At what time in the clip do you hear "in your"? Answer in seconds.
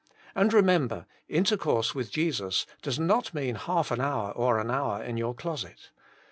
5.03-5.35